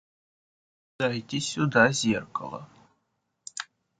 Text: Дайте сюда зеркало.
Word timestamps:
Дайте 0.99 1.39
сюда 1.39 1.91
зеркало. 1.93 2.67